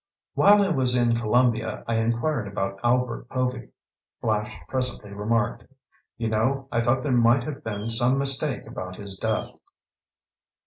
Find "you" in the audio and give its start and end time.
6.17-6.27